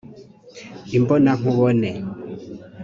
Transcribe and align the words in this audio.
imbona-nkubone 0.97 1.91